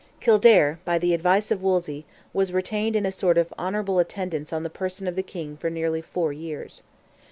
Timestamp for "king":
5.21-5.55